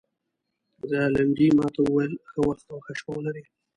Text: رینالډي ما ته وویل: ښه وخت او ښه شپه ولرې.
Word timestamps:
رینالډي 0.89 1.47
ما 1.57 1.65
ته 1.73 1.79
وویل: 1.83 2.13
ښه 2.29 2.39
وخت 2.47 2.65
او 2.71 2.79
ښه 2.85 2.93
شپه 2.99 3.11
ولرې. 3.15 3.43